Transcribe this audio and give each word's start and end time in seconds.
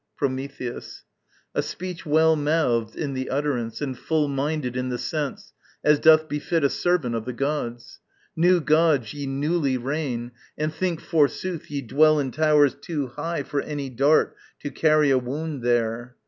Prometheus. 0.17 1.03
A 1.53 1.61
speech 1.61 2.07
well 2.07 2.35
mouthed 2.35 2.95
In 2.95 3.13
the 3.13 3.29
utterance, 3.29 3.81
and 3.81 3.95
full 3.95 4.27
minded 4.27 4.75
in 4.75 4.89
the 4.89 4.97
sense, 4.97 5.53
As 5.83 5.99
doth 5.99 6.27
befit 6.27 6.63
a 6.63 6.69
servant 6.71 7.13
of 7.13 7.25
the 7.25 7.33
gods! 7.33 7.99
New 8.35 8.61
gods, 8.61 9.13
ye 9.13 9.27
newly 9.27 9.77
reign, 9.77 10.31
and 10.57 10.73
think 10.73 10.99
forsooth 11.01 11.69
Ye 11.69 11.83
dwell 11.83 12.19
in 12.19 12.31
towers 12.31 12.73
too 12.73 13.09
high 13.09 13.43
for 13.43 13.61
any 13.61 13.91
dart 13.91 14.35
To 14.61 14.71
carry 14.71 15.11
a 15.11 15.19
wound 15.19 15.61
there! 15.61 16.15